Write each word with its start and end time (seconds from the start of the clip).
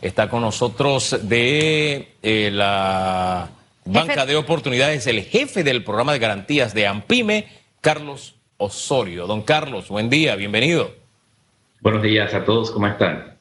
Está 0.00 0.28
con 0.28 0.42
nosotros 0.42 1.28
de 1.28 2.14
eh, 2.22 2.50
la 2.52 3.48
Banca 3.84 4.26
de 4.26 4.36
Oportunidades, 4.36 5.06
el 5.08 5.22
jefe 5.22 5.64
del 5.64 5.82
programa 5.82 6.12
de 6.12 6.20
garantías 6.20 6.72
de 6.72 6.86
AMPIME, 6.86 7.48
Carlos 7.80 8.36
Osorio. 8.58 9.26
Don 9.26 9.42
Carlos, 9.42 9.88
buen 9.88 10.08
día, 10.08 10.36
bienvenido. 10.36 10.94
Buenos 11.80 12.02
días 12.02 12.32
a 12.32 12.44
todos, 12.44 12.70
¿cómo 12.70 12.86
están? 12.86 13.36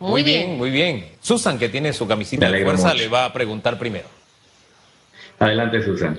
Muy, 0.00 0.24
bien. 0.24 0.58
muy 0.58 0.70
bien. 0.70 1.06
Susan, 1.20 1.56
que 1.56 1.68
tiene 1.68 1.92
su 1.92 2.08
camisita 2.08 2.50
de 2.50 2.64
fuerza, 2.64 2.92
le 2.94 3.06
va 3.06 3.26
a 3.26 3.32
preguntar 3.32 3.78
primero. 3.78 4.08
Adelante, 5.38 5.84
Susan. 5.84 6.18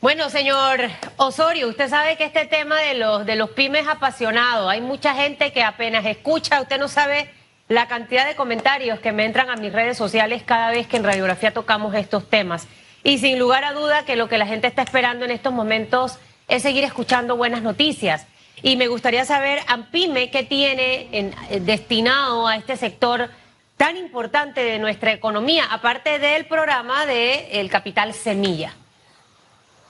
Bueno, 0.00 0.30
señor 0.30 0.80
Osorio, 1.16 1.68
usted 1.68 1.88
sabe 1.88 2.16
que 2.16 2.24
este 2.24 2.46
tema 2.46 2.80
de 2.80 2.94
los, 2.94 3.26
de 3.26 3.34
los 3.34 3.50
pymes 3.50 3.82
es 3.82 3.88
apasionado. 3.88 4.68
Hay 4.68 4.80
mucha 4.80 5.14
gente 5.14 5.52
que 5.52 5.64
apenas 5.64 6.06
escucha, 6.06 6.60
usted 6.60 6.78
no 6.78 6.86
sabe 6.86 7.30
la 7.68 7.88
cantidad 7.88 8.26
de 8.26 8.34
comentarios 8.34 8.98
que 9.00 9.12
me 9.12 9.24
entran 9.24 9.50
a 9.50 9.56
mis 9.56 9.72
redes 9.72 9.96
sociales 9.96 10.42
cada 10.44 10.70
vez 10.70 10.86
que 10.86 10.96
en 10.96 11.04
radiografía 11.04 11.52
tocamos 11.52 11.94
estos 11.94 12.28
temas. 12.28 12.68
Y 13.02 13.18
sin 13.18 13.38
lugar 13.38 13.64
a 13.64 13.72
duda 13.72 14.04
que 14.04 14.16
lo 14.16 14.28
que 14.28 14.38
la 14.38 14.46
gente 14.46 14.66
está 14.66 14.82
esperando 14.82 15.24
en 15.24 15.30
estos 15.30 15.52
momentos 15.52 16.18
es 16.48 16.62
seguir 16.62 16.84
escuchando 16.84 17.36
buenas 17.36 17.62
noticias. 17.62 18.26
Y 18.62 18.76
me 18.76 18.86
gustaría 18.86 19.24
saber, 19.24 19.58
AMPIME, 19.66 20.30
qué 20.30 20.42
tiene 20.42 21.08
en, 21.12 21.34
eh, 21.50 21.60
destinado 21.60 22.46
a 22.46 22.56
este 22.56 22.76
sector 22.76 23.28
tan 23.76 23.96
importante 23.96 24.62
de 24.62 24.78
nuestra 24.78 25.12
economía, 25.12 25.64
aparte 25.70 26.18
del 26.18 26.46
programa 26.46 27.06
de 27.06 27.68
Capital 27.70 28.14
Semilla. 28.14 28.74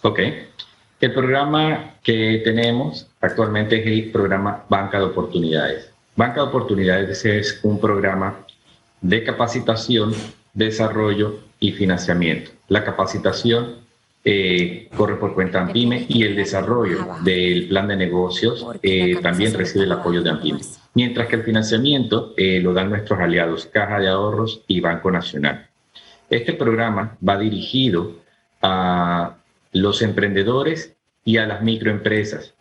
Ok. 0.03 0.21
El 1.01 1.13
programa 1.13 1.97
que 2.03 2.41
tenemos 2.45 3.09
actualmente 3.21 3.81
es 3.81 3.87
el 3.87 4.11
programa 4.11 4.65
Banca 4.69 4.99
de 4.99 5.05
Oportunidades. 5.05 5.94
Banca 6.17 6.43
de 6.43 6.47
Oportunidades 6.47 7.25
es 7.25 7.59
un 7.65 7.81
programa 7.81 8.47
de 9.01 9.25
capacitación, 9.25 10.15
desarrollo 10.53 11.41
y 11.59 11.73
financiamiento. 11.73 12.53
La 12.69 12.85
capacitación 12.85 13.79
eh, 14.25 14.89
corre 14.97 15.17
por 15.17 15.35
cuenta 15.35 15.59
de 15.59 15.65
AMPIME 15.65 16.07
y 16.09 16.23
el 16.23 16.37
desarrollo 16.37 17.17
del 17.25 17.67
plan 17.67 17.89
de 17.89 17.97
negocios 17.97 18.65
eh, 18.83 19.17
también 19.23 19.55
recibe 19.55 19.85
el 19.85 19.93
apoyo 19.93 20.23
de 20.23 20.31
AMPIME. 20.31 20.61
Mientras 20.95 21.27
que 21.27 21.37
el 21.37 21.43
financiamiento 21.43 22.33
eh, 22.37 22.61
lo 22.61 22.73
dan 22.73 22.91
nuestros 22.91 23.19
aliados 23.19 23.67
Caja 23.67 23.99
de 23.99 24.09
Ahorros 24.09 24.63
y 24.69 24.81
Banco 24.81 25.11
Nacional. 25.11 25.67
Este 26.31 26.53
programa 26.53 27.19
va 27.29 27.39
dirigido 27.39 28.13
a 28.63 29.35
los 29.73 30.01
emprendedores 30.01 30.95
y 31.25 31.39
a 31.39 31.47
las 31.47 31.61
microempresas. 31.61 32.55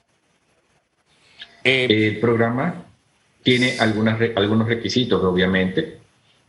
el 1.64 2.20
programa 2.20 2.88
tiene 3.44 3.78
algunas, 3.80 4.20
algunos 4.36 4.68
requisitos, 4.68 5.24
obviamente. 5.24 5.98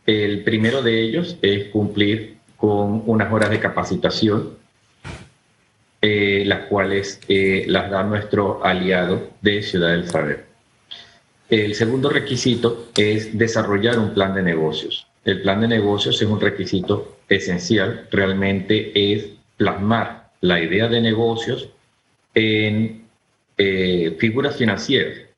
El 0.06 0.42
primero 0.44 0.82
de 0.82 1.00
ellos 1.02 1.36
es 1.42 1.68
cumplir 1.68 2.36
con 2.56 3.02
unas 3.06 3.32
horas 3.32 3.50
de 3.50 3.60
capacitación 3.60 4.64
eh, 6.06 6.44
las 6.44 6.66
cuales 6.66 7.18
eh, 7.28 7.64
las 7.66 7.90
da 7.90 8.02
nuestro 8.02 8.62
aliado 8.62 9.30
de 9.40 9.62
Ciudad 9.62 9.88
del 9.88 10.06
Saber. 10.06 10.44
El 11.48 11.74
segundo 11.74 12.10
requisito 12.10 12.90
es 12.94 13.38
desarrollar 13.38 13.98
un 13.98 14.12
plan 14.12 14.34
de 14.34 14.42
negocios. 14.42 15.06
El 15.24 15.40
plan 15.40 15.62
de 15.62 15.68
negocios 15.68 16.20
es 16.20 16.28
un 16.28 16.42
requisito 16.42 17.16
esencial, 17.26 18.06
realmente 18.10 19.14
es 19.14 19.30
plasmar 19.56 20.28
la 20.42 20.60
idea 20.60 20.88
de 20.88 21.00
negocios 21.00 21.70
en 22.34 23.06
eh, 23.56 24.14
figuras 24.18 24.56
financieras 24.56 25.33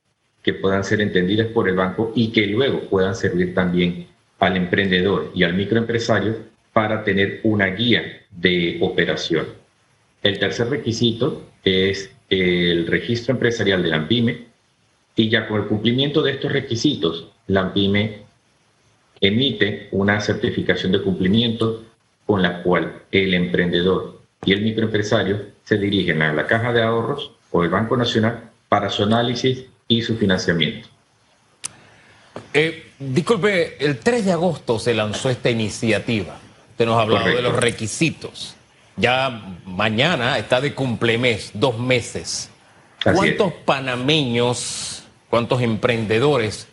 que 0.46 0.54
puedan 0.54 0.84
ser 0.84 1.00
entendidas 1.00 1.48
por 1.48 1.68
el 1.68 1.74
banco 1.74 2.12
y 2.14 2.28
que 2.28 2.46
luego 2.46 2.82
puedan 2.82 3.16
servir 3.16 3.52
también 3.52 4.06
al 4.38 4.56
emprendedor 4.56 5.32
y 5.34 5.42
al 5.42 5.54
microempresario 5.54 6.36
para 6.72 7.02
tener 7.02 7.40
una 7.42 7.66
guía 7.66 8.22
de 8.30 8.78
operación. 8.80 9.46
El 10.22 10.38
tercer 10.38 10.68
requisito 10.68 11.42
es 11.64 12.12
el 12.30 12.86
registro 12.86 13.34
empresarial 13.34 13.82
de 13.82 13.88
la 13.88 13.96
AMPIME 13.96 14.46
y 15.16 15.28
ya 15.28 15.48
con 15.48 15.62
el 15.62 15.66
cumplimiento 15.66 16.22
de 16.22 16.30
estos 16.32 16.52
requisitos, 16.52 17.26
la 17.48 17.62
AMPIME 17.62 18.18
emite 19.20 19.88
una 19.90 20.20
certificación 20.20 20.92
de 20.92 21.02
cumplimiento 21.02 21.82
con 22.24 22.40
la 22.40 22.62
cual 22.62 23.02
el 23.10 23.34
emprendedor 23.34 24.20
y 24.44 24.52
el 24.52 24.62
microempresario 24.62 25.40
se 25.64 25.76
dirigen 25.76 26.22
a 26.22 26.32
la 26.32 26.46
Caja 26.46 26.72
de 26.72 26.82
Ahorros 26.82 27.32
o 27.50 27.64
el 27.64 27.68
Banco 27.68 27.96
Nacional 27.96 28.50
para 28.68 28.90
su 28.90 29.02
análisis 29.02 29.66
y 29.88 30.02
su 30.02 30.16
financiamiento. 30.16 30.88
Eh, 32.52 32.92
disculpe, 32.98 33.84
el 33.84 33.98
3 33.98 34.24
de 34.24 34.32
agosto 34.32 34.78
se 34.78 34.94
lanzó 34.94 35.30
esta 35.30 35.50
iniciativa. 35.50 36.38
Usted 36.70 36.86
nos 36.86 36.98
ha 36.98 37.02
hablado 37.02 37.26
de 37.26 37.42
los 37.42 37.56
requisitos. 37.56 38.54
Ya 38.96 39.58
mañana 39.64 40.38
está 40.38 40.60
de 40.60 40.74
cumplemes, 40.74 41.50
dos 41.54 41.78
meses. 41.78 42.50
¿Cuántos 43.02 43.52
panameños, 43.64 45.04
cuántos 45.30 45.62
emprendedores 45.62 46.66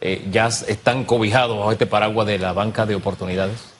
eh, 0.00 0.22
ya 0.30 0.48
están 0.48 1.04
cobijados 1.04 1.58
bajo 1.58 1.72
este 1.72 1.86
paraguas 1.86 2.26
de 2.26 2.38
la 2.38 2.52
banca 2.52 2.86
de 2.86 2.94
oportunidades? 2.94 3.72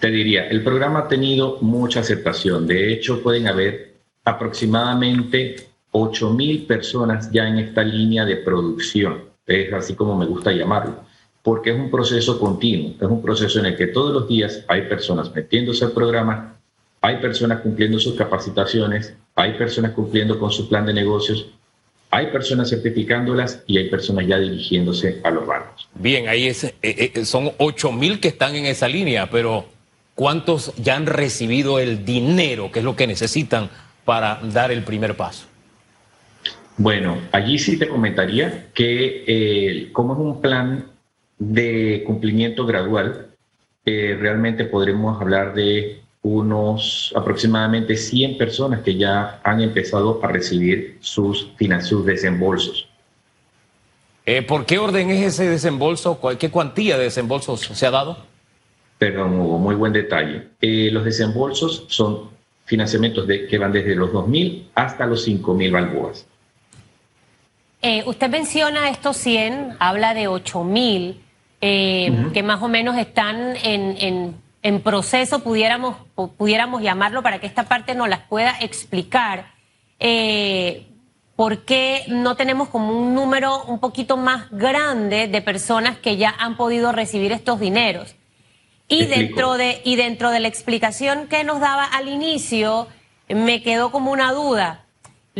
te 0.00 0.08
diría, 0.08 0.48
el 0.48 0.62
programa 0.62 1.00
ha 1.00 1.08
tenido 1.08 1.58
mucha 1.60 2.00
aceptación. 2.00 2.66
De 2.66 2.92
hecho, 2.92 3.22
pueden 3.22 3.46
haber 3.46 3.94
aproximadamente 4.24 5.67
8 5.90 6.30
mil 6.30 6.66
personas 6.66 7.30
ya 7.30 7.48
en 7.48 7.58
esta 7.58 7.82
línea 7.82 8.24
de 8.24 8.36
producción. 8.36 9.24
Es 9.46 9.72
así 9.72 9.94
como 9.94 10.16
me 10.16 10.26
gusta 10.26 10.52
llamarlo 10.52 11.08
porque 11.48 11.70
es 11.70 11.76
un 11.76 11.90
proceso 11.90 12.38
continuo, 12.38 12.92
es 13.00 13.08
un 13.08 13.22
proceso 13.22 13.58
en 13.60 13.64
el 13.64 13.76
que 13.76 13.86
todos 13.86 14.12
los 14.12 14.28
días 14.28 14.64
hay 14.68 14.82
personas 14.82 15.34
metiéndose 15.34 15.82
al 15.82 15.92
programa, 15.92 16.58
hay 17.00 17.16
personas 17.22 17.60
cumpliendo 17.62 17.98
sus 17.98 18.14
capacitaciones, 18.16 19.14
hay 19.34 19.54
personas 19.54 19.92
cumpliendo 19.92 20.38
con 20.38 20.50
su 20.50 20.68
plan 20.68 20.84
de 20.84 20.92
negocios, 20.92 21.46
hay 22.10 22.26
personas 22.26 22.68
certificándolas 22.68 23.62
y 23.66 23.78
hay 23.78 23.88
personas 23.88 24.26
ya 24.26 24.38
dirigiéndose 24.38 25.20
a 25.24 25.30
los 25.30 25.46
bancos. 25.46 25.88
Bien, 25.94 26.28
ahí 26.28 26.48
es, 26.48 26.64
eh, 26.64 26.74
eh, 26.82 27.24
son 27.24 27.52
8 27.56 27.92
mil 27.92 28.20
que 28.20 28.28
están 28.28 28.54
en 28.54 28.66
esa 28.66 28.86
línea, 28.86 29.30
pero 29.30 29.64
¿cuántos 30.14 30.74
ya 30.76 30.96
han 30.96 31.06
recibido 31.06 31.78
el 31.78 32.04
dinero, 32.04 32.70
que 32.70 32.80
es 32.80 32.84
lo 32.84 32.94
que 32.94 33.06
necesitan 33.06 33.70
para 34.04 34.38
dar 34.52 34.70
el 34.70 34.82
primer 34.82 35.16
paso? 35.16 35.46
Bueno, 36.78 37.18
allí 37.32 37.58
sí 37.58 37.78
te 37.78 37.88
comentaría 37.88 38.68
que 38.72 39.24
eh, 39.26 39.92
como 39.92 40.14
es 40.14 40.18
un 40.20 40.40
plan 40.40 40.86
de 41.38 42.02
cumplimiento 42.06 42.64
gradual, 42.64 43.26
realmente 43.84 44.66
podremos 44.66 45.18
hablar 45.18 45.54
de 45.54 46.02
unos 46.22 47.12
aproximadamente 47.16 47.96
100 47.96 48.36
personas 48.36 48.80
que 48.80 48.96
ya 48.96 49.40
han 49.42 49.60
empezado 49.60 50.20
a 50.22 50.28
recibir 50.28 50.98
sus, 51.00 51.52
sus 51.82 52.06
desembolsos. 52.06 52.88
Eh, 54.26 54.42
¿Por 54.42 54.66
qué 54.66 54.78
orden 54.78 55.08
es 55.10 55.24
ese 55.24 55.48
desembolso? 55.48 56.20
¿Qué 56.38 56.50
cuantía 56.50 56.98
de 56.98 57.04
desembolsos 57.04 57.60
se 57.60 57.86
ha 57.86 57.90
dado? 57.90 58.18
Perdón, 58.98 59.40
Hugo, 59.40 59.58
muy 59.58 59.74
buen 59.74 59.92
detalle. 59.92 60.48
Eh, 60.60 60.90
los 60.92 61.04
desembolsos 61.04 61.86
son 61.88 62.28
financiamientos 62.66 63.26
de, 63.26 63.46
que 63.46 63.56
van 63.56 63.72
desde 63.72 63.94
los 63.94 64.10
2.000 64.10 64.66
hasta 64.74 65.06
los 65.06 65.26
5.000 65.26 65.72
balboas. 65.72 66.26
Eh, 67.82 68.02
usted 68.06 68.28
menciona 68.28 68.90
estos 68.90 69.16
100, 69.18 69.76
habla 69.78 70.14
de 70.14 70.28
8.000, 70.28 71.16
eh, 71.60 72.30
que 72.32 72.42
más 72.42 72.62
o 72.62 72.68
menos 72.68 72.96
están 72.96 73.56
en 73.62 74.36
en 74.62 74.80
proceso, 74.80 75.42
pudiéramos, 75.42 75.96
pudiéramos 76.36 76.82
llamarlo, 76.82 77.22
para 77.22 77.38
que 77.38 77.46
esta 77.46 77.64
parte 77.64 77.94
nos 77.94 78.08
las 78.08 78.20
pueda 78.20 78.56
explicar. 78.60 79.52
Eh, 80.00 80.86
¿Por 81.36 81.64
qué 81.64 82.04
no 82.08 82.34
tenemos 82.34 82.68
como 82.68 82.92
un 82.98 83.14
número 83.14 83.62
un 83.64 83.78
poquito 83.78 84.16
más 84.16 84.50
grande 84.50 85.28
de 85.28 85.40
personas 85.40 85.96
que 85.98 86.16
ya 86.16 86.34
han 86.38 86.56
podido 86.56 86.90
recibir 86.90 87.30
estos 87.30 87.60
dineros? 87.60 88.16
Y 88.88 89.04
dentro, 89.04 89.56
de, 89.56 89.80
y 89.84 89.96
dentro 89.96 90.30
de 90.30 90.40
la 90.40 90.48
explicación 90.48 91.28
que 91.28 91.44
nos 91.44 91.60
daba 91.60 91.84
al 91.84 92.08
inicio, 92.08 92.88
me 93.28 93.62
quedó 93.62 93.92
como 93.92 94.10
una 94.10 94.32
duda. 94.32 94.86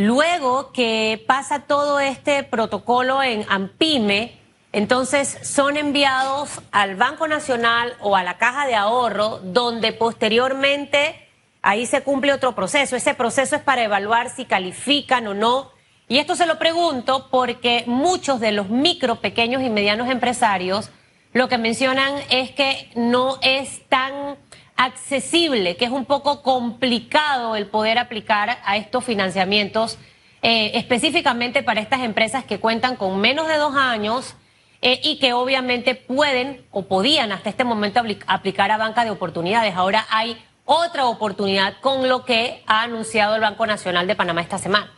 Luego 0.01 0.71
que 0.71 1.25
pasa 1.27 1.63
todo 1.67 1.99
este 1.99 2.45
protocolo 2.45 3.21
en 3.21 3.45
AMPIME, 3.49 4.39
entonces 4.71 5.41
son 5.43 5.77
enviados 5.77 6.61
al 6.71 6.95
Banco 6.95 7.27
Nacional 7.27 7.97
o 7.99 8.15
a 8.15 8.23
la 8.23 8.39
Caja 8.39 8.69
de 8.69 8.77
Ahorro, 8.77 9.41
donde 9.43 9.93
posteriormente 9.93 11.29
ahí 11.63 11.85
se 11.85 12.03
cumple 12.03 12.33
otro 12.33 12.55
proceso. 12.55 12.95
Ese 12.95 13.15
proceso 13.15 13.57
es 13.57 13.63
para 13.63 13.83
evaluar 13.83 14.31
si 14.31 14.45
califican 14.45 15.27
o 15.27 15.35
no. 15.35 15.73
Y 16.07 16.19
esto 16.19 16.37
se 16.37 16.47
lo 16.47 16.61
pregunto 16.61 17.27
porque 17.29 17.83
muchos 17.89 18.39
de 18.39 18.53
los 18.53 18.69
micro, 18.69 19.17
pequeños 19.17 19.63
y 19.63 19.69
medianos 19.69 20.09
empresarios 20.09 20.93
lo 21.33 21.49
que 21.49 21.59
mencionan 21.59 22.15
es 22.31 22.53
que 22.53 22.89
no 22.95 23.39
es 23.43 23.87
tan 23.89 24.37
accesible, 24.79 25.77
que 25.77 25.85
es 25.85 25.91
un 25.91 26.07
poco 26.07 26.41
complicado 26.43 27.57
el 27.57 27.67
poder 27.67 27.99
aplicar 27.99 28.59
a 28.65 28.77
estos 28.77 29.05
financiamientos, 29.05 29.99
eh, 30.41 30.71
específicamente 30.75 31.65
para 31.65 31.81
estas 31.81 32.01
empresas 32.01 32.45
que 32.45 32.61
cuentan 32.61 32.95
con 32.95 33.21
menos 33.21 33.49
de 33.49 33.57
dos 33.57 33.75
años 33.75 34.37
eh, 34.81 35.01
y 35.03 35.19
que 35.19 35.33
obviamente 35.33 35.97
pueden 35.97 36.63
o 36.71 36.87
podían 36.87 37.33
hasta 37.33 37.51
este 37.51 37.65
momento 37.65 38.01
aplicar 38.29 38.71
a 38.71 38.79
banca 38.79 39.05
de 39.05 39.11
oportunidades. 39.11 39.75
Ahora 39.75 40.07
hay 40.11 40.39
otra 40.65 41.07
oportunidad 41.07 41.81
con 41.81 42.09
lo 42.09 42.25
que 42.25 42.63
ha 42.67 42.83
anunciado 42.83 43.35
el 43.35 43.41
Banco 43.41 43.67
Nacional 43.67 44.07
de 44.07 44.15
Panamá 44.15 44.43
esta 44.43 44.59
semana. 44.59 44.93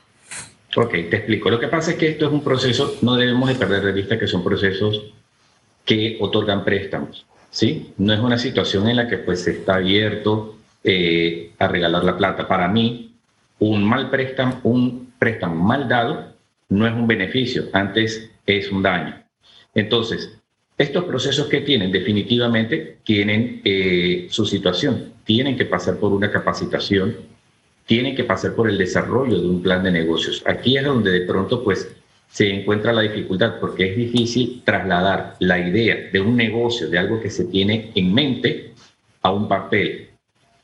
Ok, 0.77 0.91
te 0.91 1.17
explico. 1.17 1.49
Lo 1.49 1.59
que 1.59 1.69
pasa 1.69 1.93
es 1.93 1.97
que 1.97 2.09
esto 2.09 2.27
es 2.27 2.33
un 2.33 2.45
proceso, 2.45 2.97
no 3.01 3.15
debemos 3.15 3.49
de 3.49 3.55
perder 3.55 3.83
de 3.83 3.93
vista 3.93 4.19
que 4.19 4.27
son 4.27 4.45
procesos 4.45 5.01
que 5.87 6.19
otorgan 6.21 6.65
préstamos, 6.65 7.25
¿sí? 7.51 7.93
No 7.99 8.13
es 8.13 8.21
una 8.21 8.39
situación 8.39 8.89
en 8.89 8.97
la 8.97 9.09
que 9.09 9.19
pues 9.19 9.43
se 9.43 9.53
está 9.53 9.77
abierto 9.77 10.57
eh, 10.83 11.53
a 11.59 11.69
regalar 11.69 12.05
la 12.05 12.17
plata. 12.17 12.49
Para 12.49 12.69
mí, 12.69 13.15
un 13.59 13.85
mal 13.85 14.11
préstamo, 14.11 14.61
un 14.63 15.13
préstamo 15.19 15.63
mal 15.63 15.89
dado 15.89 16.31
no 16.71 16.87
es 16.87 16.95
un 16.95 17.07
beneficio, 17.07 17.65
antes 17.73 18.31
es 18.47 18.71
un 18.71 18.83
daño. 18.83 19.23
Entonces, 19.75 20.39
estos 20.79 21.05
procesos 21.05 21.47
que 21.49 21.61
tienen 21.61 21.93
definitivamente 21.93 22.99
tienen 23.05 23.61
eh, 23.65 24.29
su 24.31 24.47
situación, 24.47 25.13
tienen 25.25 25.57
que 25.57 25.67
pasar 25.67 25.99
por 25.99 26.13
una 26.13 26.31
capacitación, 26.31 27.17
tienen 27.85 28.15
que 28.15 28.25
pasar 28.25 28.55
por 28.55 28.71
el 28.71 28.79
desarrollo 28.79 29.39
de 29.41 29.47
un 29.47 29.63
plan 29.63 29.83
de 29.83 29.91
negocios. 29.91 30.43
Aquí 30.47 30.79
es 30.79 30.85
donde 30.85 31.11
de 31.11 31.27
pronto 31.27 31.63
pues 31.63 31.89
se 32.31 32.49
encuentra 32.49 32.93
la 32.93 33.03
dificultad 33.03 33.55
porque 33.61 33.91
es 33.91 33.97
difícil 33.97 34.63
trasladar 34.65 35.37
la 35.41 35.59
idea 35.59 36.11
de 36.13 36.21
un 36.21 36.37
negocio, 36.37 36.89
de 36.89 36.99
algo 36.99 37.21
que 37.21 37.31
se 37.31 37.45
tiene 37.45 37.91
en 37.95 38.15
mente, 38.15 38.73
a 39.23 39.33
un 39.33 39.49
papel. 39.49 40.09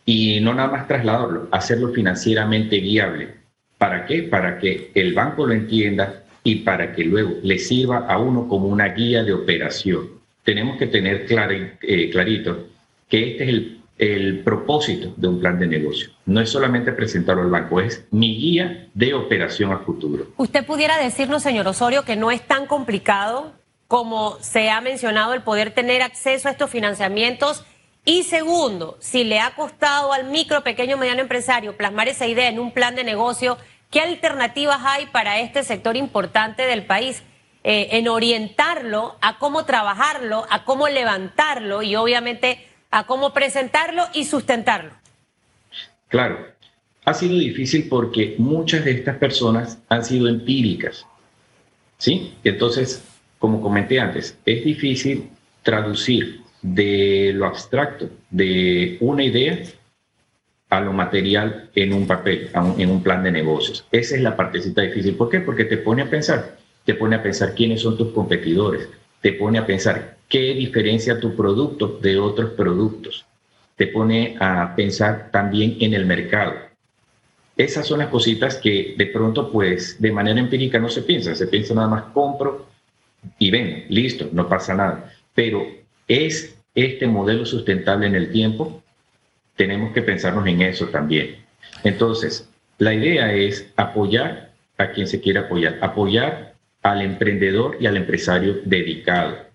Y 0.04 0.40
no 0.40 0.54
nada 0.54 0.70
más 0.70 0.88
trasladarlo, 0.88 1.48
hacerlo 1.50 1.92
financieramente 1.92 2.80
viable. 2.80 3.34
¿Para 3.76 4.06
qué? 4.06 4.22
Para 4.22 4.58
que 4.58 4.90
el 4.94 5.12
banco 5.12 5.46
lo 5.46 5.52
entienda, 5.52 6.22
y 6.46 6.54
para 6.60 6.92
que 6.92 7.04
luego 7.04 7.38
le 7.42 7.58
sirva 7.58 8.06
a 8.06 8.18
uno 8.18 8.46
como 8.46 8.68
una 8.68 8.86
guía 8.90 9.24
de 9.24 9.32
operación. 9.32 10.10
Tenemos 10.44 10.78
que 10.78 10.86
tener 10.86 11.26
eh, 11.28 12.08
clarito 12.12 12.68
que 13.08 13.32
este 13.32 13.42
es 13.42 13.48
el, 13.48 13.75
el 13.98 14.40
propósito 14.44 15.12
de 15.16 15.28
un 15.28 15.40
plan 15.40 15.58
de 15.58 15.66
negocio. 15.66 16.10
No 16.26 16.40
es 16.40 16.50
solamente 16.50 16.92
presentarlo 16.92 17.42
al 17.42 17.50
banco, 17.50 17.80
es 17.80 18.06
mi 18.10 18.36
guía 18.36 18.88
de 18.94 19.14
operación 19.14 19.72
a 19.72 19.78
futuro. 19.78 20.26
¿Usted 20.36 20.66
pudiera 20.66 20.98
decirnos, 20.98 21.42
señor 21.42 21.66
Osorio, 21.66 22.04
que 22.04 22.16
no 22.16 22.30
es 22.30 22.42
tan 22.46 22.66
complicado 22.66 23.52
como 23.88 24.36
se 24.40 24.68
ha 24.70 24.80
mencionado 24.80 25.32
el 25.32 25.42
poder 25.42 25.70
tener 25.70 26.02
acceso 26.02 26.48
a 26.48 26.50
estos 26.50 26.70
financiamientos? 26.70 27.64
Y 28.04 28.24
segundo, 28.24 28.98
si 29.00 29.24
le 29.24 29.40
ha 29.40 29.54
costado 29.54 30.12
al 30.12 30.30
micro, 30.30 30.62
pequeño, 30.62 30.96
mediano 30.96 31.22
empresario 31.22 31.76
plasmar 31.76 32.08
esa 32.08 32.26
idea 32.26 32.48
en 32.48 32.58
un 32.58 32.72
plan 32.72 32.94
de 32.94 33.02
negocio, 33.02 33.56
¿Qué 33.90 34.00
alternativas 34.00 34.80
hay 34.84 35.06
para 35.06 35.38
este 35.38 35.62
sector 35.62 35.96
importante 35.96 36.62
del 36.62 36.84
país? 36.84 37.22
Eh, 37.68 37.98
en 37.98 38.06
orientarlo 38.06 39.16
a 39.20 39.38
cómo 39.38 39.64
trabajarlo, 39.64 40.46
a 40.50 40.64
cómo 40.64 40.86
levantarlo 40.86 41.82
y 41.82 41.96
obviamente 41.96 42.64
a 42.90 43.06
cómo 43.06 43.32
presentarlo 43.32 44.04
y 44.14 44.24
sustentarlo. 44.24 44.92
Claro, 46.08 46.46
ha 47.04 47.14
sido 47.14 47.38
difícil 47.38 47.88
porque 47.88 48.34
muchas 48.38 48.84
de 48.84 48.92
estas 48.92 49.16
personas 49.16 49.78
han 49.88 50.04
sido 50.04 50.28
empíricas. 50.28 51.06
¿Sí? 51.98 52.34
Entonces, 52.44 53.02
como 53.38 53.60
comenté 53.60 54.00
antes, 54.00 54.38
es 54.44 54.64
difícil 54.64 55.30
traducir 55.62 56.42
de 56.62 57.32
lo 57.34 57.46
abstracto, 57.46 58.10
de 58.30 58.96
una 59.00 59.24
idea, 59.24 59.58
a 60.68 60.80
lo 60.80 60.92
material 60.92 61.70
en 61.74 61.92
un 61.92 62.06
papel, 62.06 62.50
en 62.76 62.90
un 62.90 63.02
plan 63.02 63.22
de 63.22 63.30
negocios. 63.30 63.86
Esa 63.92 64.16
es 64.16 64.22
la 64.22 64.36
partecita 64.36 64.82
difícil. 64.82 65.14
¿Por 65.14 65.30
qué? 65.30 65.40
Porque 65.40 65.64
te 65.64 65.76
pone 65.76 66.02
a 66.02 66.10
pensar, 66.10 66.56
te 66.84 66.94
pone 66.94 67.16
a 67.16 67.22
pensar 67.22 67.54
quiénes 67.54 67.82
son 67.82 67.96
tus 67.96 68.12
competidores, 68.12 68.88
te 69.20 69.32
pone 69.32 69.58
a 69.58 69.66
pensar 69.66 70.15
qué 70.28 70.54
diferencia 70.54 71.20
tu 71.20 71.34
producto 71.36 71.98
de 72.00 72.18
otros 72.18 72.50
productos, 72.52 73.24
te 73.76 73.88
pone 73.88 74.36
a 74.40 74.74
pensar 74.74 75.30
también 75.30 75.76
en 75.80 75.94
el 75.94 76.06
mercado. 76.06 76.54
Esas 77.56 77.86
son 77.86 78.00
las 78.00 78.08
cositas 78.08 78.56
que 78.56 78.94
de 78.96 79.06
pronto, 79.06 79.50
pues, 79.50 80.00
de 80.00 80.12
manera 80.12 80.40
empírica 80.40 80.78
no 80.78 80.88
se 80.88 81.02
piensa, 81.02 81.34
se 81.34 81.46
piensa 81.46 81.74
nada 81.74 81.88
más 81.88 82.04
compro 82.12 82.66
y 83.38 83.50
ven, 83.50 83.86
listo, 83.88 84.28
no 84.32 84.48
pasa 84.48 84.74
nada. 84.74 85.12
Pero 85.34 85.66
es 86.08 86.56
este 86.74 87.06
modelo 87.06 87.46
sustentable 87.46 88.06
en 88.06 88.14
el 88.14 88.30
tiempo 88.30 88.82
tenemos 89.56 89.92
que 89.92 90.02
pensarnos 90.02 90.46
en 90.46 90.62
eso 90.62 90.88
también. 90.88 91.36
Entonces, 91.82 92.48
la 92.78 92.94
idea 92.94 93.32
es 93.32 93.72
apoyar 93.76 94.52
a 94.78 94.90
quien 94.90 95.06
se 95.06 95.20
quiera 95.20 95.42
apoyar, 95.42 95.78
apoyar 95.80 96.54
al 96.82 97.00
emprendedor 97.00 97.78
y 97.80 97.86
al 97.86 97.96
empresario 97.96 98.60
dedicado. 98.64 99.45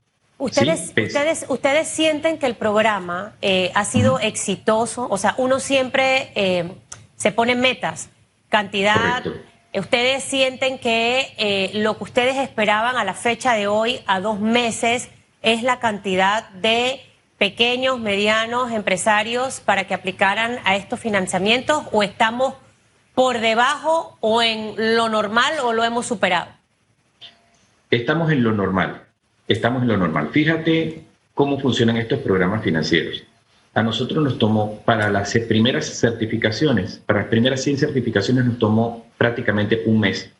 Ustedes, 0.42 0.92
ustedes, 0.98 1.46
ustedes 1.50 1.88
sienten 1.88 2.40
que 2.40 2.48
el 2.48 2.56
programa 2.56 3.34
eh, 3.44 3.72
ha 3.76 3.86
sido 3.86 4.20
exitoso, 4.20 5.08
o 5.08 5.20
sea, 5.20 5.36
uno 5.38 5.60
siempre 5.60 6.32
eh, 6.34 6.72
se 7.16 7.32
pone 7.32 7.54
metas, 7.54 8.10
cantidad. 8.50 9.24
Ustedes 9.72 10.24
sienten 10.24 10.80
que 10.80 11.32
eh, 11.38 11.70
lo 11.76 11.96
que 11.96 12.06
ustedes 12.06 12.38
esperaban 12.38 12.98
a 12.98 13.04
la 13.04 13.14
fecha 13.14 13.54
de 13.54 13.68
hoy, 13.68 14.02
a 14.08 14.20
dos 14.20 14.40
meses, 14.40 15.10
es 15.44 15.62
la 15.62 15.80
cantidad 15.80 16.50
de 16.50 17.02
pequeños, 17.38 18.00
medianos 18.00 18.72
empresarios 18.72 19.60
para 19.60 19.86
que 19.86 19.94
aplicaran 19.94 20.58
a 20.66 20.76
estos 20.76 21.00
financiamientos 21.00 21.84
o 21.92 22.02
estamos 22.02 22.56
por 23.14 23.40
debajo 23.42 24.18
o 24.22 24.42
en 24.42 24.96
lo 24.96 25.08
normal 25.08 25.54
o 25.64 25.72
lo 25.72 25.84
hemos 25.84 26.08
superado? 26.08 26.48
Estamos 27.92 28.32
en 28.32 28.44
lo 28.44 28.54
normal, 28.54 29.06
estamos 29.52 29.82
en 29.82 29.90
lo 29.90 29.98
normal. 29.98 30.30
Fíjate 30.32 31.04
cómo 31.34 31.60
funcionan 31.60 31.98
estos 31.98 32.20
programas 32.20 32.64
financieros. 32.64 33.24
A 33.74 33.82
nosotros 33.82 34.24
nos 34.24 34.38
tomó, 34.38 34.82
para 34.84 35.10
las 35.10 35.34
primeras 35.48 35.86
certificaciones, 35.86 37.02
para 37.06 37.22
las 37.22 37.30
primeras 37.30 37.64
100 37.64 37.78
certificaciones 37.78 38.46
nos 38.46 38.60
tomó 38.60 39.08
prácticamente 39.18 39.84
un 39.86 40.00
mes. 40.02 40.32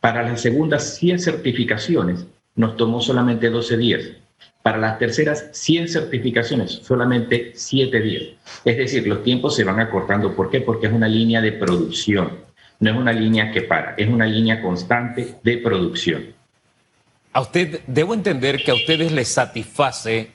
Para 0.00 0.22
las 0.22 0.40
segundas 0.40 0.96
100 0.96 1.18
certificaciones 1.18 2.26
nos 2.54 2.76
tomó 2.76 3.00
solamente 3.00 3.50
12 3.50 3.76
días. 3.76 4.02
Para 4.62 4.78
las 4.78 4.98
terceras 5.00 5.48
100 5.52 5.88
certificaciones, 5.88 6.70
solamente 6.70 7.52
7 7.54 8.00
días. 8.00 8.22
Es 8.64 8.76
decir, 8.76 9.06
los 9.08 9.24
tiempos 9.24 9.56
se 9.56 9.64
van 9.64 9.80
acortando. 9.80 10.34
¿Por 10.36 10.50
qué? 10.50 10.60
Porque 10.60 10.86
es 10.86 10.92
una 10.92 11.08
línea 11.08 11.40
de 11.40 11.52
producción. 11.52 12.30
No 12.78 12.90
es 12.90 12.96
una 12.96 13.12
línea 13.12 13.50
que 13.50 13.62
para, 13.62 13.94
es 13.96 14.08
una 14.08 14.26
línea 14.26 14.62
constante 14.62 15.34
de 15.42 15.58
producción. 15.58 16.41
A 17.32 17.40
usted, 17.40 17.80
debo 17.86 18.14
entender 18.14 18.62
que 18.62 18.70
a 18.70 18.74
ustedes 18.74 19.10
les 19.12 19.28
satisface 19.28 20.30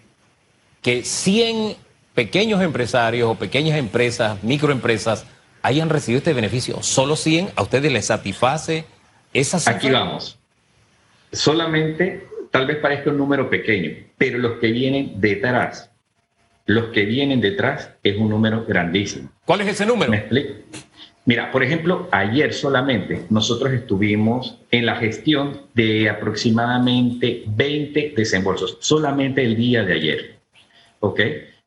que 0.81 1.03
100 1.03 1.75
pequeños 2.15 2.61
empresarios 2.61 3.29
o 3.29 3.35
pequeñas 3.35 3.77
empresas, 3.77 4.43
microempresas, 4.43 5.25
hayan 5.61 5.89
recibido 5.89 6.19
este 6.19 6.33
beneficio. 6.33 6.81
Solo 6.81 7.15
100, 7.15 7.51
a 7.55 7.61
ustedes 7.61 7.91
les 7.91 8.05
satisface 8.05 8.85
esa 9.33 9.69
Aquí 9.69 9.91
vamos. 9.91 10.39
Solamente 11.31 12.27
tal 12.51 12.65
vez 12.65 12.77
parezca 12.77 13.09
un 13.09 13.17
número 13.17 13.49
pequeño, 13.49 13.91
pero 14.17 14.39
los 14.39 14.59
que 14.59 14.71
vienen 14.71 15.19
detrás, 15.21 15.91
los 16.65 16.85
que 16.91 17.05
vienen 17.05 17.41
detrás 17.41 17.91
es 18.01 18.17
un 18.17 18.29
número 18.29 18.65
grandísimo. 18.65 19.29
¿Cuál 19.45 19.61
es 19.61 19.67
ese 19.67 19.85
número? 19.85 20.09
¿Me 20.09 20.17
explico? 20.17 20.53
Mira, 21.27 21.51
por 21.51 21.61
ejemplo, 21.61 22.07
ayer 22.11 22.51
solamente 22.53 23.25
nosotros 23.29 23.71
estuvimos 23.71 24.57
en 24.71 24.87
la 24.87 24.95
gestión 24.95 25.61
de 25.75 26.09
aproximadamente 26.09 27.43
20 27.45 28.13
desembolsos, 28.17 28.77
solamente 28.79 29.43
el 29.43 29.55
día 29.55 29.83
de 29.83 29.93
ayer. 29.93 30.39
¿Ok? 30.99 31.19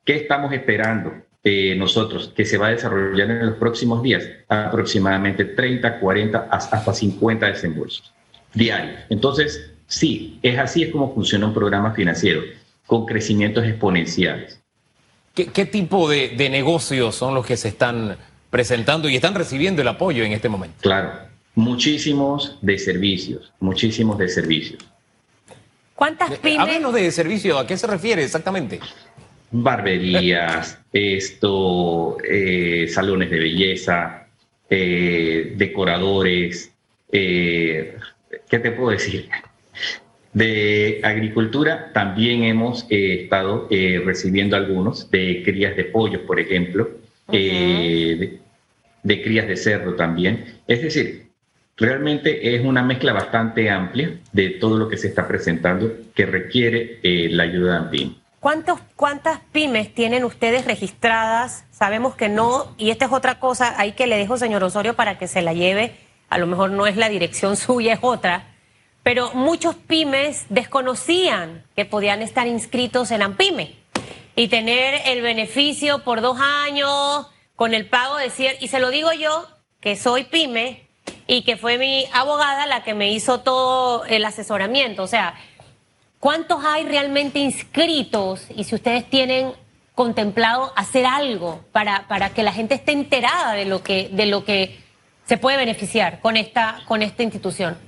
¿Qué 0.05 0.17
estamos 0.17 0.52
esperando 0.52 1.12
eh, 1.45 1.76
nosotros 1.76 2.33
que 2.35 2.45
se 2.45 2.59
va 2.59 2.67
a 2.67 2.71
desarrollar 2.71 3.31
en 3.31 3.47
los 3.47 3.57
próximos 3.57 4.02
días? 4.02 4.29
Aproximadamente 4.49 5.45
30, 5.45 6.00
40, 6.00 6.49
hasta 6.50 6.93
50 6.93 7.47
desembolsos 7.47 8.12
diarios. 8.52 8.99
Entonces, 9.11 9.71
Sí, 9.90 10.38
es 10.43 10.57
así 10.57 10.85
es 10.85 10.93
como 10.93 11.12
funciona 11.12 11.49
un 11.49 11.52
programa 11.52 11.93
financiero, 11.93 12.43
con 12.87 13.07
crecimientos 13.07 13.64
exponenciales. 13.67 14.61
¿Qué, 15.35 15.67
tipo 15.67 16.09
de, 16.09 16.49
negocios 16.49 17.17
son 17.17 17.35
los 17.35 17.45
que 17.45 17.57
se 17.57 17.69
están 17.69 18.17
presentando 18.50 19.09
y 19.09 19.16
están 19.16 19.35
recibiendo 19.35 19.83
el 19.83 19.88
apoyo 19.88 20.25
en 20.25 20.33
este 20.33 20.49
momento? 20.49 20.76
Claro, 20.80 21.12
muchísimos 21.54 22.59
de 22.61 22.78
servicios, 22.78 23.52
muchísimos 23.61 24.19
de 24.19 24.28
servicios. 24.28 24.85
¿Cuántas 25.95 26.38
pymes? 26.38 26.61
Háblanos 26.61 26.95
de 26.95 27.11
servicio, 27.11 27.59
¿a 27.59 27.66
qué 27.66 27.76
se 27.76 27.87
refiere 27.87 28.25
exactamente? 28.25 28.80
Barberías, 29.50 30.78
esto, 30.92 32.16
eh, 32.23 32.88
salones 32.88 33.30
de 33.30 33.38
belleza, 33.38 34.26
eh, 34.69 35.54
decoradores, 35.57 36.73
eh, 37.12 37.97
¿qué 38.49 38.59
te 38.59 38.71
puedo 38.73 38.90
decir? 38.90 39.28
De 40.33 41.00
agricultura 41.02 41.90
también 41.92 42.45
hemos 42.45 42.87
eh, 42.88 43.23
estado 43.25 43.66
eh, 43.71 44.00
recibiendo 44.04 44.57
algunos, 44.57 45.11
de 45.11 45.42
crías 45.45 45.76
de 45.76 45.85
pollo, 45.85 46.25
por 46.25 46.38
ejemplo, 46.38 46.88
eh, 47.32 48.40
de, 49.02 49.22
crías 49.22 49.46
de 49.46 49.56
cerdo 49.56 49.94
también. 49.94 50.60
Es 50.66 50.82
decir, 50.82 51.30
Realmente 51.80 52.54
es 52.54 52.62
una 52.62 52.82
mezcla 52.82 53.14
bastante 53.14 53.70
amplia 53.70 54.18
de 54.32 54.50
todo 54.50 54.76
lo 54.76 54.87
que 54.87 54.99
se 54.99 55.08
está 55.08 55.26
presentando 55.26 55.90
que 56.14 56.26
requiere 56.26 57.00
eh, 57.02 57.30
la 57.30 57.44
ayuda 57.44 57.72
de 57.72 57.78
AMPIM. 57.78 58.14
¿Cuántos, 58.38 58.80
¿Cuántas 58.96 59.40
pymes 59.50 59.94
tienen 59.94 60.25
ustedes 60.25 60.66
registradas? 60.66 61.64
Sabemos 61.70 62.14
que 62.16 62.28
no, 62.28 62.75
y 62.76 62.90
esta 62.90 63.06
es 63.06 63.12
otra 63.12 63.40
cosa, 63.40 63.80
ahí 63.80 63.92
que 63.92 64.06
le 64.06 64.18
dejo, 64.18 64.37
señor 64.37 64.62
Osorio, 64.62 64.94
para 64.94 65.16
que 65.16 65.26
se 65.26 65.40
la 65.40 65.54
lleve. 65.54 65.94
A 66.28 66.37
lo 66.37 66.46
mejor 66.46 66.70
no 66.70 66.87
es 66.87 66.99
la 66.99 67.08
dirección 67.08 67.56
suya, 67.56 67.94
es 67.94 68.00
otra. 68.02 68.49
Pero 69.02 69.32
muchos 69.32 69.75
pymes 69.75 70.44
desconocían 70.50 71.64
que 71.75 71.87
podían 71.87 72.20
estar 72.20 72.46
inscritos 72.46 73.10
en 73.10 73.22
AMPIME 73.22 73.79
y 74.40 74.49
tener 74.49 75.02
el 75.06 75.23
beneficio 75.23 76.02
por 76.02 76.20
dos 76.20 76.38
años 76.40 77.26
con 77.56 77.75
el 77.75 77.87
pago 77.87 78.16
de 78.16 78.30
cierto. 78.30 78.64
Y 78.64 78.68
se 78.68 78.80
lo 78.80 78.90
digo 78.90 79.12
yo, 79.12 79.47
que 79.80 79.97
soy 79.97 80.25
pyme 80.25 80.88
y 81.26 81.42
que 81.42 81.56
fue 81.56 81.78
mi 81.78 82.06
abogada 82.12 82.66
la 82.66 82.82
que 82.82 82.94
me 82.94 83.12
hizo 83.12 83.40
todo 83.40 84.04
el 84.06 84.25
asesoramiento. 84.25 85.02
O 85.02 85.06
sea, 85.06 85.35
¿Cuántos 86.20 86.62
hay 86.66 86.85
realmente 86.85 87.38
inscritos 87.38 88.47
y 88.54 88.64
si 88.64 88.75
ustedes 88.75 89.09
tienen 89.09 89.52
contemplado 89.94 90.70
hacer 90.76 91.06
algo 91.06 91.64
para, 91.73 92.06
para 92.09 92.28
que 92.28 92.42
la 92.42 92.52
gente 92.52 92.75
esté 92.75 92.92
enterada 92.92 93.54
de 93.54 93.64
lo 93.64 93.82
que, 93.82 94.11
de 94.12 94.26
lo 94.26 94.44
que 94.44 94.78
se 95.25 95.38
puede 95.38 95.56
beneficiar 95.56 96.20
con 96.20 96.37
esta, 96.37 96.80
con 96.87 97.00
esta 97.00 97.23
institución? 97.23 97.78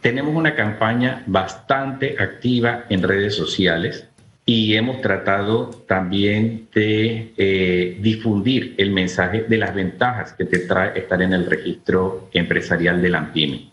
Tenemos 0.00 0.32
una 0.32 0.54
campaña 0.54 1.24
bastante 1.26 2.14
activa 2.20 2.84
en 2.88 3.02
redes 3.02 3.34
sociales 3.34 4.08
y 4.46 4.74
hemos 4.74 5.00
tratado 5.00 5.70
también 5.88 6.68
de 6.74 7.32
eh, 7.36 7.98
difundir 8.00 8.74
el 8.76 8.90
mensaje 8.90 9.44
de 9.48 9.56
las 9.56 9.74
ventajas 9.74 10.34
que 10.34 10.44
te 10.44 10.60
trae 10.60 10.98
estar 10.98 11.20
en 11.22 11.32
el 11.32 11.46
registro 11.46 12.28
empresarial 12.32 13.00
de 13.00 13.08
la 13.08 13.18
AMPIME. 13.18 13.70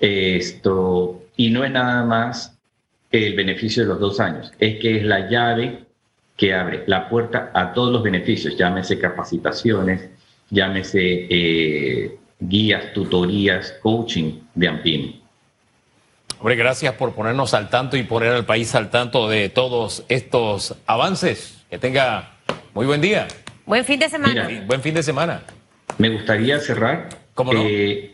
Esto, 0.00 1.22
y 1.36 1.50
no 1.50 1.64
es 1.64 1.70
nada 1.70 2.04
más 2.04 2.58
el 3.10 3.34
beneficio 3.34 3.82
de 3.82 3.90
los 3.90 4.00
dos 4.00 4.18
años, 4.20 4.50
es 4.58 4.78
que 4.80 4.96
es 4.96 5.04
la 5.04 5.28
llave 5.28 5.84
que 6.36 6.54
abre 6.54 6.84
la 6.86 7.08
puerta 7.10 7.50
a 7.52 7.74
todos 7.74 7.92
los 7.92 8.02
beneficios, 8.02 8.56
llámese 8.56 8.98
capacitaciones, 8.98 10.08
llámese 10.48 11.26
eh, 11.28 12.18
guías, 12.40 12.94
tutorías, 12.94 13.78
coaching 13.82 14.40
de 14.54 14.68
AMPIM. 14.68 15.21
Hombre, 16.42 16.56
gracias 16.56 16.94
por 16.94 17.14
ponernos 17.14 17.54
al 17.54 17.70
tanto 17.70 17.96
y 17.96 18.02
poner 18.02 18.32
al 18.32 18.44
país 18.44 18.74
al 18.74 18.90
tanto 18.90 19.28
de 19.28 19.48
todos 19.48 20.04
estos 20.08 20.74
avances. 20.86 21.62
Que 21.70 21.78
tenga 21.78 22.32
muy 22.74 22.84
buen 22.84 23.00
día. 23.00 23.28
Buen 23.64 23.84
fin 23.84 24.00
de 24.00 24.08
semana. 24.08 24.48
buen 24.66 24.82
fin 24.82 24.92
de 24.92 25.04
semana. 25.04 25.44
Me 25.98 26.08
gustaría 26.08 26.58
cerrar 26.58 27.10
¿Cómo 27.34 27.52
no? 27.52 27.62
Eh, 27.64 28.12